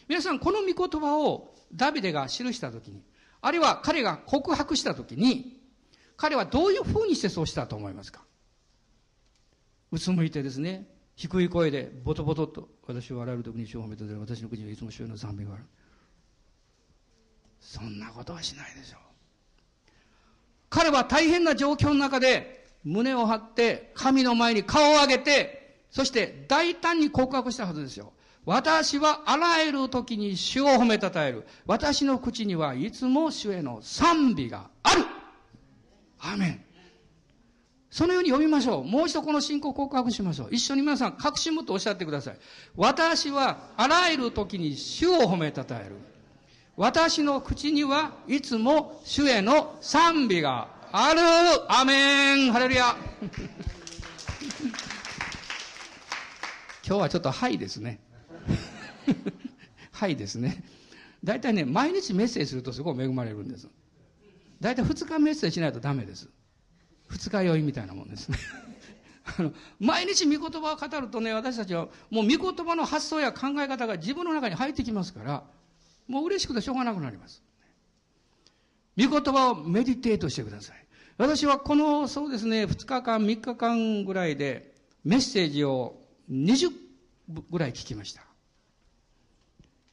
[0.09, 3.03] 皆さん、この御言葉をダビデが記した時に、
[3.43, 5.61] あるいは彼が告白したときに、
[6.17, 8.23] 彼はどういうふうにしてそうしたと思いますか？
[9.91, 15.65] うつむいてですね、低い声でボトボトと、私を笑える時に主を褒めて私の口にはいつも主の賛美がある。
[17.61, 19.01] そんなことはしないでしょう。
[20.71, 28.13] 彼は大変な状況の中で胸を張って神の前に顔を上げて、そして大胆に告白したはずですよ。
[28.45, 31.47] 私はあらゆる時に主を褒めたたえる。
[31.67, 35.05] 私の口にはいつも主への賛美がある。
[36.19, 36.65] アメン。
[37.91, 38.85] そのように読みましょう。
[38.85, 40.49] もう一度この信仰告白しましょう。
[40.51, 42.37] 一緒に皆さん、確信持っておっしゃってください。
[42.75, 45.97] 私はあらゆる時に主を褒めたたえる。
[46.77, 51.21] 私の口にはいつも主への賛美がある
[51.69, 52.97] アメンハレルヤ
[56.85, 58.01] 今日はちょっとはいですね。
[59.93, 60.65] はいですね。
[61.25, 63.69] 大体ね、毎日メッセージするとすごい恵まれるんです。
[64.61, 66.29] 大体2日メッセージしないとダメです。
[67.09, 68.39] 二日酔いみたいなもんですね。
[69.39, 75.45] あの毎日御言葉を語るとね、私たちはもう御言葉の発想や考え方が自分の中に入ってきますから、
[76.09, 77.43] もう嬉しくてしょうがなくなります。
[78.99, 80.87] 御言葉をメディテートしてください。
[81.19, 86.71] 私はこの、そうですね、2日間、3日間ぐらいでメッセージを20
[87.51, 88.32] ぐらい聞きました。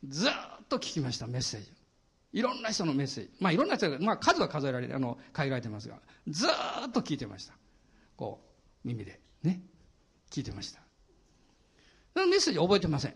[0.07, 0.31] ずっ
[0.67, 1.71] と聞きました、メッセージ。
[2.31, 3.31] いろんな人のメッセージ。
[3.39, 7.53] まあいろんな人が、まあ数は数えられ、あの、限られてますが、ずっと聞いてました。
[8.15, 8.39] こ
[8.85, 9.19] う、耳で。
[9.43, 9.61] ね。
[10.29, 10.81] 聞いてました。
[12.15, 13.15] メッセージ覚えてません。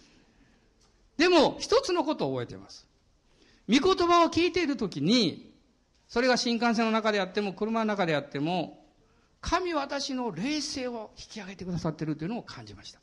[1.18, 2.86] でも、一つのことを覚えています。
[3.68, 5.54] 御言葉を聞いているときに、
[6.08, 8.80] それが新幹線の中であっても、車の中であっても、
[9.40, 13.00] 神は私の霊性を引き上げてくださっているというのを感じました。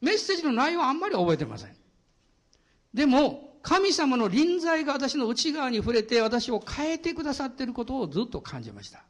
[0.00, 1.76] メッセージの内容はあんまり覚えてません。
[2.94, 9.02] でも、神様の臨在が私の内側に触れて私を変えてくださっていることをずっと感じました。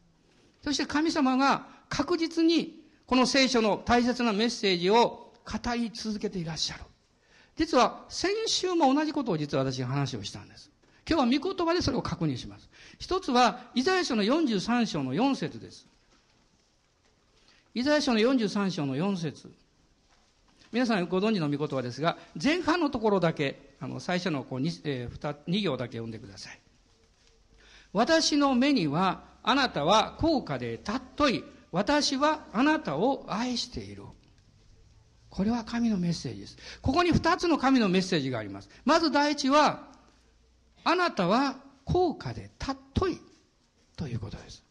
[0.62, 6.82] そして神様が確実にこの聖書の大切なメッセージを語り続けていらっしゃる。
[7.56, 10.70] 実は先週も同じことを実は私が話をしたんです。
[11.08, 12.68] 今日は御言葉でそれを確認します。
[12.98, 15.88] 一つは、イザヤ書の43章の4節です。
[17.74, 19.50] イザヤ書の43章の4節
[20.72, 26.60] 皆さんご存知の御言葉ですが、前半のところだけ、あの、最初のこう 2,、えー、2行だけ読んでください。
[27.92, 31.44] 私の目には、あなたは高価で尊い。
[31.72, 34.04] 私はあなたを愛している。
[35.28, 36.56] これは神のメッセージです。
[36.82, 38.68] ここに2つの神のメッセージがあります。
[38.84, 39.88] まず第一は、
[40.84, 43.20] あなたは高価で尊い
[43.96, 44.64] ということです。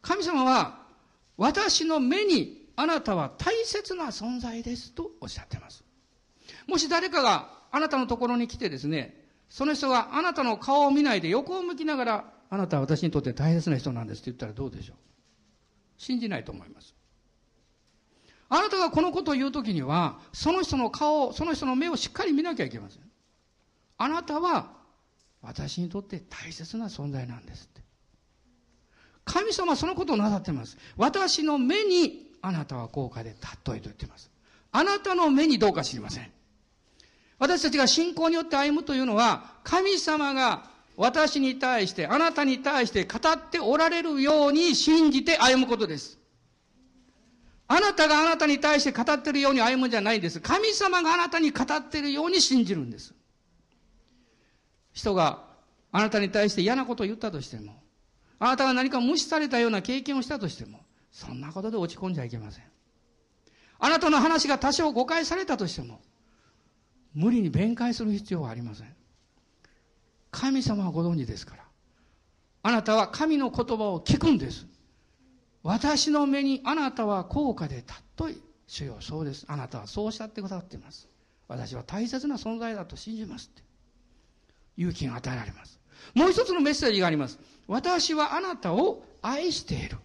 [0.00, 0.80] 神様は
[1.36, 5.84] 私の目にあなたは大切な存在ですとおっしゃってます。
[6.66, 14.96] もし誰かがあなたのところに来てですね、その人があなたの顔を見ないで横を向きながら、あなたは私にとって大切な人なんですって言ったらどうでしょう？
[15.98, 16.94] 信じないと思います。
[18.48, 23.02] あなたがこのことを言うときには、その人の顔、その人の目をしっかり見なきゃいけません。
[23.98, 24.72] あなたは
[25.42, 27.82] 私にとって大切な存在なんですって。
[29.26, 30.78] 神様はそのことをなさってます。
[30.96, 34.30] 私の目にあなたは高価で尊いと言っています。
[34.72, 36.30] あなたの目にどうか知りません。
[37.38, 40.64] 私たちが信仰によって歩むというのは、神様が
[40.96, 46.18] 私に対して、あなたに対して語っておられるように信じて歩むことです。
[47.66, 50.40] あなたがあなたに対して語ってるように歩むんじゃないんです。
[50.40, 53.14] 神様があなたに語ってるように信じるんです。
[54.92, 55.44] 人が
[55.92, 57.80] あなたに対して嫌なことを言ったとしても、
[58.38, 60.79] あなたが何か無視されたような経験をしたとしても、
[61.10, 62.64] そんなことで落ち込んじゃいけません。
[63.78, 66.00] あなたの話が多少誤解されたとしても、
[67.14, 68.94] 無理に弁解する必要はありません。
[70.30, 71.64] 神様はご存知ですから。
[72.62, 74.66] あなたは神の言葉を聞くんです。
[75.62, 77.82] 私の目にあなたは高価で
[78.16, 78.42] 尊い。
[78.66, 79.44] 主よ、そうです。
[79.48, 81.08] あなたはそうおっしゃってくださっています。
[81.48, 83.62] 私は大切な存在だと信じますって。
[84.76, 85.80] 勇気が与えられます。
[86.14, 87.38] もう一つのメッセージがあります。
[87.66, 89.98] 私はあなたを愛している。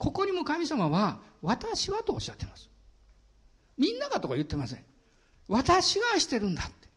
[0.00, 2.70] ここにも神様は、私はとおっしゃってます。
[3.76, 4.84] みんながとか言ってません。
[5.46, 6.88] 私がしてるんだって。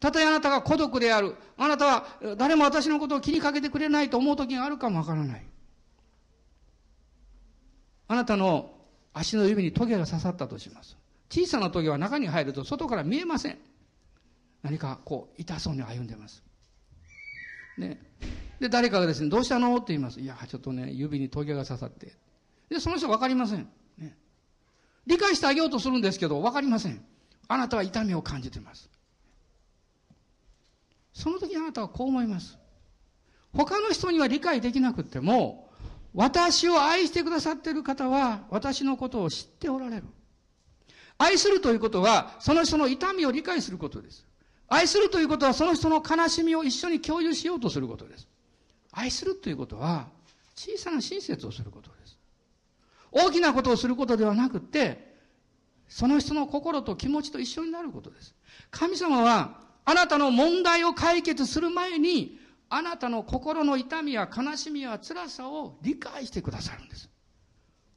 [0.00, 1.36] たとえあなたが孤独である。
[1.56, 5.46] あなたは誰も私のことを気にかけてくれないと思う時があるかもわからない。
[8.08, 8.74] あなたの
[9.14, 10.96] 足の指にトゲが刺さったとします。
[11.30, 13.58] 小さなトゲは中に入ると外から見えません。
[14.62, 16.42] 何かこう痛そうに歩んでます。
[17.76, 18.00] ね。
[18.58, 19.76] で、誰かがですね、どうしたの？
[19.76, 20.18] って言います。
[20.20, 22.16] いや、ちょっとね、指にトゲが刺さって。
[22.68, 23.68] で、その人分かりません。
[23.98, 24.16] ね。
[25.06, 27.04] 理解してあげようとするんですけど、分かりません。
[27.48, 28.90] あなたは痛みを感じています。
[31.12, 32.58] その時あなたはこう思います。
[33.52, 35.70] 他の人には理解できなくても、
[36.14, 40.04] 私を愛してくださっている方は、私のことを知っておられる。
[41.16, 44.28] 愛するということは、その人の痛みを理解することです。
[44.68, 48.28] 愛するということはその人の悲しみを一緒に共有しようとすることです。
[48.92, 50.08] 愛するということは
[50.54, 52.17] 小さな親切をすることです。
[53.10, 55.16] 大きなことをすることではなくて、
[55.88, 58.34] その人の心と気持ちと一緒になることです。
[58.70, 62.38] 神様はあなたの問題を解決する前に、
[62.68, 67.08] あなたの心の痛みや悲しみや辛さを理解してくださるんです。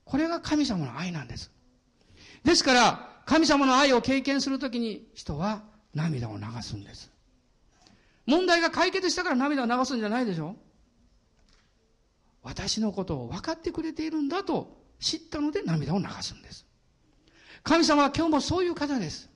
[0.06, 1.52] これが神様の愛なんです。
[2.44, 7.12] ですから、神様の愛を経験するときに人は涙を流すんです。
[8.26, 10.56] 問題が解決したから涙を流すんじゃないでしょ
[12.44, 16.66] 私のことを分かってくれているんだと知ったので涙を流すんです。
[17.64, 19.30] 神様は今日もそういう方です。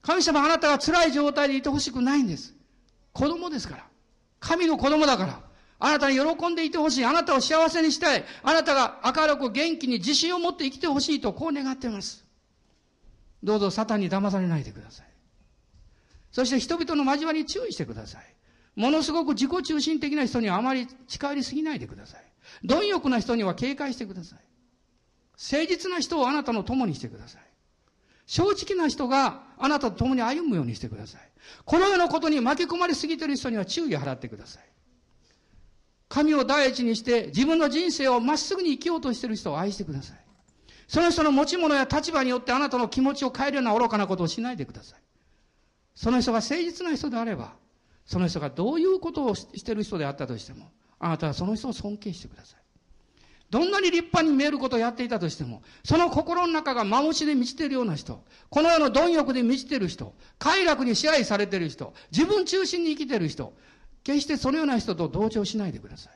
[0.00, 2.54] 神様あなたが辛い状態でいてほしくないんです。
[3.12, 3.86] 子供ですから。
[4.40, 5.40] 神の子供だから。
[5.78, 7.04] あなたに喜んでいてほしい。
[7.04, 8.24] あなたを幸せにしたい。
[8.42, 12.24] あなたが明るく元気に自信を持って生きてほしいとこう願っています。
[13.42, 15.06] どうぞサタンに騙されないでください。
[16.30, 18.34] そして人々の交わりに注意してください。
[18.74, 22.24] ものすごく自己中心的な人にはあまり近寄りすぎないでください。
[22.64, 24.38] 貪欲な人には警戒してください。
[25.38, 27.42] 誠実な人をあなたの友にしてください。
[28.26, 31.20] 正直な人があなたと共に歩むようにしてください。
[31.64, 34.62] このようなことに巻き込まれすぎている人には注意を払ってください。
[36.08, 40.16] 神を第一にして自分の人生をまっすぐに生きようとしている人を愛してください。
[40.86, 45.00] その人の持ち物や立場によってあなたの気持ちを変えるような愚かなことをしないでください。
[45.94, 47.54] その人が誠実な人であれば、
[48.04, 52.61] その人がどういうことをしている人であったとしても、あなたはその人を尊敬してください。
[53.52, 63.52] どんなに立派に見えることをやっていたとしても、その心の中が幻で満ちているような人、この世の貪欲で満ちている人、快楽に支配されている人、自分中心に生きている人、
[64.04, 66.12] 決してそのような人と同調しないでください。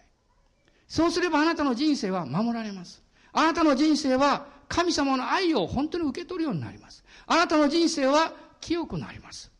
[0.88, 3.02] そうすればあなたの人生は守られます。
[3.34, 7.04] あなたの人生は神様の愛を本当に受け取るようになります。
[7.26, 8.32] あなたの人生は
[8.62, 9.52] 清くなります。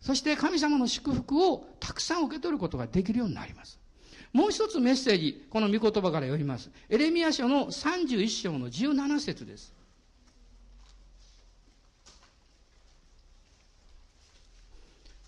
[0.00, 3.80] そして神様の祝福をたくさん受け取ることができるようになります。
[4.34, 6.68] もう一つメッセージ、この御言葉から読みます。
[6.90, 9.72] エレミア書の31章の17節です。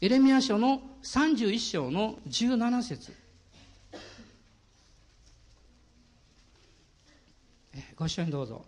[0.00, 3.12] エレミア書の31章の17節
[7.94, 8.64] ご一緒にどうぞ。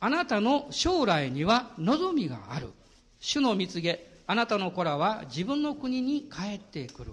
[0.00, 2.72] あなたの将来には望みがある。
[3.20, 7.12] 主の蜜げ、あなたの子らは自分の国に帰ってくる。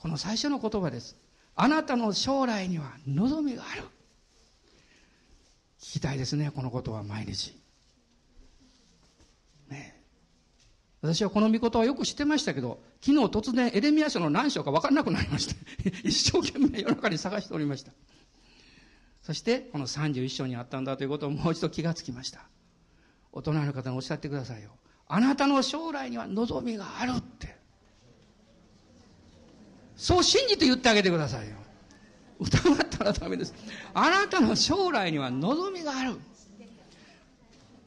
[0.00, 1.16] この最初の言葉です。
[1.54, 3.82] あなたの将来には望みがある。
[5.80, 7.56] 聞きたいですね、このことは毎日。
[9.68, 10.00] ね
[11.00, 15.54] 私はこの御事はよく知ってましたけど、昨日突然エレミア書の何章か分からなくなりまして、
[16.04, 17.92] 一生懸命夜中に探しておりました。
[19.22, 22.48] そして、この31章にあったんだということをもう一度気がつきました。
[23.32, 24.70] 大人の方におっしゃってくださいよ。
[25.08, 27.57] あなたの将来には望みがあるって。
[29.98, 31.56] そう信じて言ってあげてくださいよ。
[32.38, 33.52] 疑ったらダメです。
[33.92, 36.14] あなたの将来には望みがある。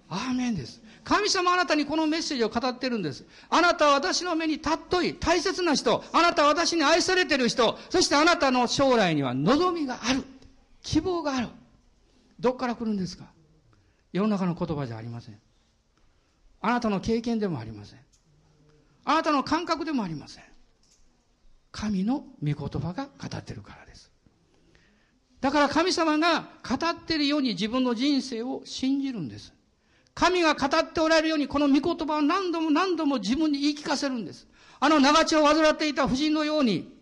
[0.09, 0.81] アーメンです。
[1.05, 3.25] 神様あなたにこのメッセージを語ってるんです。
[3.49, 10.23] あなたは私の目に尊い、大切な人、あなたは私に愛されてる人、そしてあなたの将来には望みがある。
[10.83, 11.47] 希望がある。
[12.39, 13.23] どっから来るんですか？
[14.11, 15.39] 世の中の言葉じゃありません。
[16.59, 17.99] あなたの経験でもありません。
[19.05, 20.43] あなたの感覚でもありません。
[21.71, 24.11] 神の御言葉が語ってるからです。
[25.39, 29.53] だから神様が語ってるように自分の人生を信じるんです。
[30.13, 34.47] 神が語っておられるようにこの御言葉を何度も何度も自分に言い聞かせるんです。
[34.79, 36.95] あの長血を患っていた婦人のように、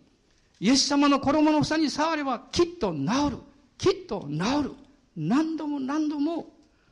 [0.59, 3.37] イエス様の衣の房に触ればきっと治る。
[3.77, 4.71] きっと治る。
[5.15, 6.47] 何度も何度も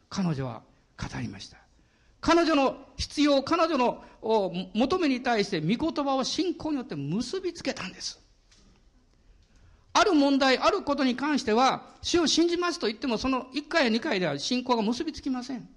[0.09, 0.63] 彼女は
[0.97, 1.66] 語りました。
[2.28, 4.03] 彼女の必要、彼女の
[4.73, 8.19] 求めに対して御言葉を信仰によって結びつけたんです。
[9.93, 15.69] ある問題、あることに関しては、主を信じますと言っても、その1回や2回では信仰が結びつきません。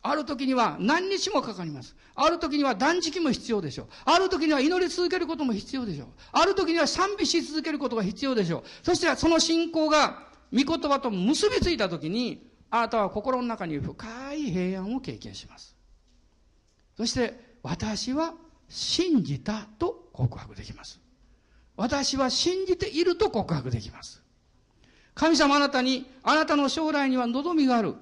[0.00, 1.94] ある時には何日もかかります。
[2.14, 3.86] ある時には断食も必要でしょう。
[4.06, 6.08] ある時には祈り続けることも必要でしょう。
[6.32, 8.62] ある時には賛美し続けることが必要でしょう。
[8.82, 10.22] そしてその信仰が
[10.54, 15.76] 御言葉と結びついた時に、あなたは心の中に深い平安を経験します。
[16.96, 18.34] そして、私は
[18.68, 21.00] 信じたと告白できます。
[21.76, 24.22] 私は信じていると告白できます。
[25.14, 27.94] 神様あなたに、あなたの将来には望みがある。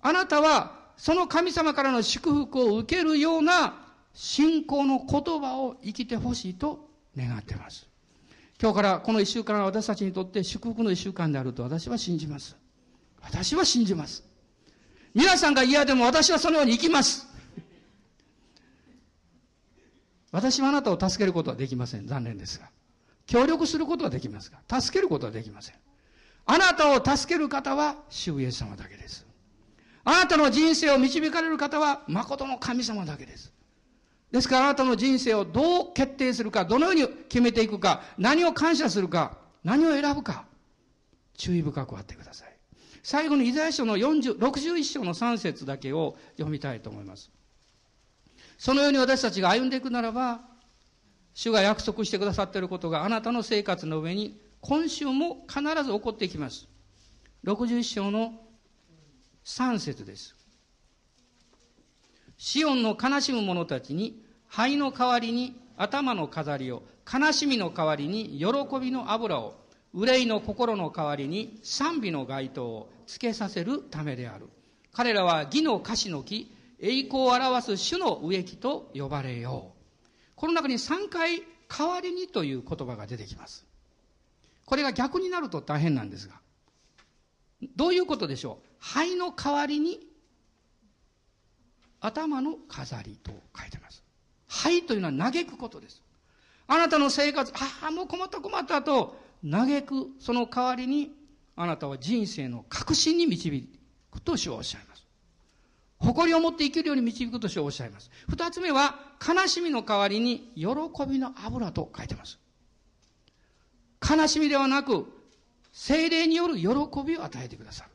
[0.00, 7.88] あなたは、その神様からの祝福を受けるような信仰の言葉を生きてほしいと願っています。
[8.60, 12.61] 今日からこの一週間は私たちにとって祝福の一週間であると私は信じます。
[13.22, 14.24] 私は信じます。
[15.14, 17.26] 皆さんが嫌でも私はそのように生きます。
[20.30, 22.06] 私はあなたを助けることはできません。
[22.06, 22.70] 残念ですが。
[23.26, 25.76] 協力することはできますが、助けることはできません。
[26.46, 29.26] あなたを助ける方は主イエス様だけです。
[30.04, 33.52] あなたの人生を導かれる方は誠の神様だけです。
[34.32, 40.46] ですからあなたの人生をどう決定するか、どのように決めていくか、何を感謝するか、何を選ぶか、
[41.36, 42.51] 注意深くあってください。
[43.02, 47.30] 最後にイザヤ書の40 61章の3節だけを読みたいと思います。
[48.58, 50.40] そのように私たちが歩んでいくならば、
[51.34, 56.68] 主が約束してくださっていることがあなたの生活の上に今週も必ず起こってきます。
[57.44, 58.34] 61章の
[59.44, 60.36] 3節です。
[62.36, 66.82] シオンの悲しむ者たちに灰の代わりに頭の飾りを、
[67.12, 68.46] 悲しみの代わりに喜
[68.80, 69.61] びの油を、
[69.94, 74.48] 憂いの心の代わりに賛美の街灯をつけさせるためである。
[74.92, 79.82] 彼らは義の歌詞の木、栄光を表す主の植木と呼ばれよう。
[80.34, 83.64] この中に3回代わりにという言葉が出てきます。
[84.64, 86.34] これが逆になると大変なんですが。
[87.76, 88.66] どういうことでしょう？
[88.78, 90.00] 灰の代わりに
[92.00, 94.02] 頭の飾りと書いてます。
[94.48, 96.02] 灰というのは嘆くことです。
[96.66, 101.12] あなたの生活、ああ、もう困った困ったと嘆く、その代わりに、
[101.56, 103.68] あなたは人生の確信に導
[104.10, 105.06] くと主はおっしゃいます。
[105.98, 108.10] 誇りを持って生きるように導くと主はおっしゃいます。
[108.28, 110.66] 二つ目は、悲しみの代わりに喜
[111.08, 112.38] びの油と書いてます。
[114.08, 115.06] 悲しみではなく、
[115.72, 116.66] 精霊による喜
[117.06, 117.90] びを与えてくださる。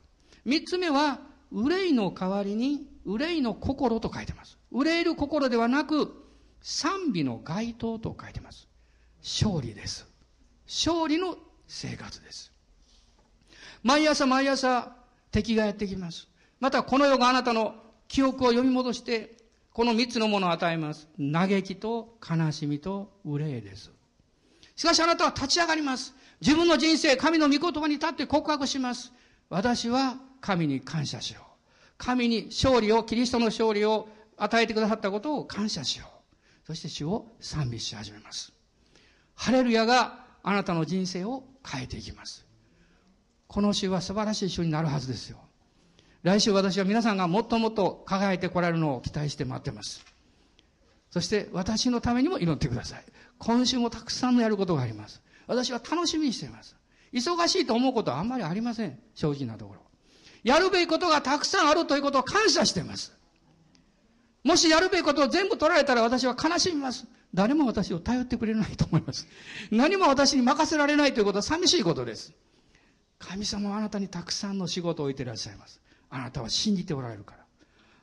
[0.45, 1.19] 三つ目は、
[1.51, 4.57] 憂いの代わりに、憂いの心と書いてます。
[4.71, 6.13] 憂いる心ではなく、
[6.61, 8.67] 賛美の街灯と書いてます。
[9.21, 10.07] 勝利です。
[10.67, 11.37] 勝利の
[11.67, 12.51] 生活です。
[13.83, 14.91] 毎朝毎朝
[15.31, 16.27] 敵がやってきます。
[16.59, 17.75] またこの世があなたの
[18.07, 19.37] 記憶を読み戻して、
[19.73, 21.07] この三つのものを与えます。
[21.19, 23.91] 嘆きと悲しみと憂いです。
[24.75, 26.13] しかしあなたは立ち上がります。
[26.41, 29.11] 自分の人生、神の御言葉に立って告白します。
[29.49, 31.43] 私は神に感謝しよう。
[31.97, 36.67] 神に勝利を、キリストの勝利を与えてくださったことを感謝しよう。
[36.67, 38.51] そして主を賛美し始めます。
[39.35, 42.45] ハレルヤがあなたの人生を変えていきます。
[43.47, 45.39] この週は素晴らしい週になるはずですよ。
[46.23, 50.05] 来週私は皆さんがもっともっと輝いてこられるのを期待して待ってます。
[51.09, 53.03] そして私のためにも祈ってください。
[53.39, 55.21] 今週もたくさんのやることがあります。
[55.47, 56.77] 私は楽しみにしています。
[57.11, 58.97] 忙しいと思うことはあんまりありません。
[59.15, 59.81] 正直なところ。
[60.45, 63.16] やるべきことがたくさんあるということを感謝しています。
[64.47, 67.05] もしやるべきことを全部取られたら私は悲しみます。
[67.33, 69.27] 誰も私を頼ってくれないと思います。
[69.71, 72.31] 何も私に任せられないということは寂しいことです。
[73.19, 75.81] 神様はあなたにたくさんの仕事を置いていらっしゃいます。
[76.09, 77.43] あなたは信じておられるから。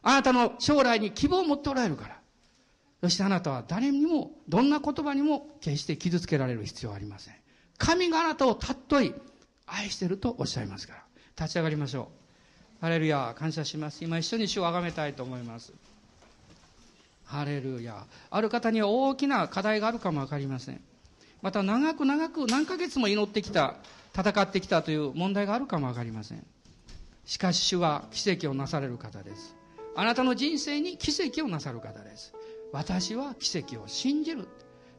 [0.03, 2.21] あなたの将来に希望を持っておられるから。
[3.01, 7.35] そしてあなたは誰にも、どんな言葉にも決して傷つけられる必要はありません。
[7.79, 9.15] 神があなたを尊い、
[9.67, 11.05] 愛してるとおっしゃいますから。
[11.39, 12.11] 立ち上がりましょ
[12.81, 12.83] う。
[12.83, 14.05] ハレルヤ、感謝します。
[14.05, 15.73] 今一緒に主を崇めたいと思います。
[17.25, 18.07] ハレルヤ。
[18.31, 20.81] ある方には大きな課題があるかもわかりません。
[21.43, 23.77] また長く長く何ヶ月も祈ってきた、
[24.17, 26.47] 戦ってきたという問題があるかもわかりません。
[27.25, 29.57] しかし主は奇跡をなされる方です。
[29.97, 32.35] あなたの人生に奇跡をなさる方です。
[32.73, 34.49] 私は奇跡を信じる。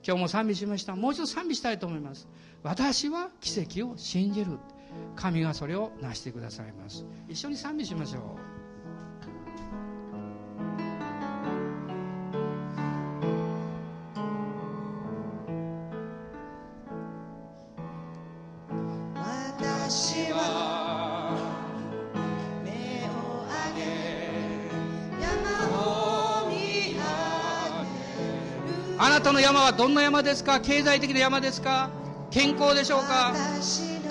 [0.05, 0.95] 今日も賛美しました。
[0.95, 2.28] もう一度賛美したいと思います。
[2.63, 4.59] 私は奇跡を信じる。
[5.15, 7.05] 神がそれを成してくださいます。
[7.28, 8.55] 一緒に賛美しましょう。
[29.26, 30.59] たの山はどんな山ですか？
[30.59, 31.89] 経済的な山ですか？
[32.30, 33.34] 健康でしょうか？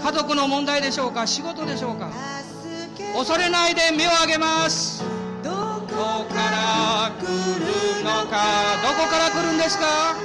[0.03, 1.25] 家族の問題でしょうか？
[1.25, 2.11] 仕事でしょうか？
[3.17, 5.05] 恐れないで目を上げます。
[5.45, 8.43] どこから来るのか？
[8.83, 10.17] どこから来るんですか？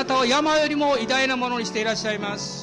[0.00, 2.59] なたを山よりも偉大なものにしていらっしゃいます。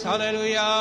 [0.00, 0.71] Hallelujah.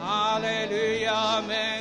[0.00, 1.73] Hallelujah, amen.